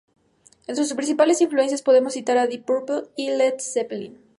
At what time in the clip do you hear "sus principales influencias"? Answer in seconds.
0.83-1.83